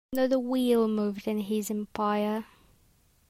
[0.13, 2.45] Not a wheel moved in his empire.